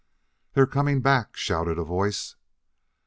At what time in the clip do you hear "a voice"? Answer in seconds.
1.77-2.35